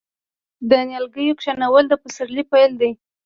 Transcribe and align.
د 0.69 0.71
نیالګیو 0.87 1.39
کینول 1.43 1.83
د 1.89 1.93
پسرلي 2.03 2.43
پیل 2.51 2.71
دی. 2.81 2.91